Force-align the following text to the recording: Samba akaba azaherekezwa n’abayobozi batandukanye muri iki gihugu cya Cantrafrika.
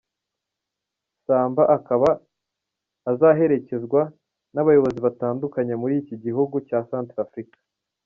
Samba 1.25 1.63
akaba 1.77 2.09
azaherekezwa 3.11 4.01
n’abayobozi 4.53 4.99
batandukanye 5.05 5.73
muri 5.81 5.93
iki 6.01 6.15
gihugu 6.23 6.55
cya 6.67 6.79
Cantrafrika. 6.89 7.59